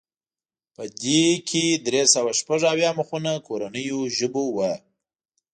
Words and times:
په 0.75 0.83
دې 1.03 1.25
کې 1.49 1.65
درې 1.87 2.03
سوه 2.13 2.31
شپږ 2.39 2.61
اویا 2.73 2.91
مخونه 2.99 3.31
کورنیو 3.47 3.99
ژبو 4.17 4.43
وو. 4.55 4.73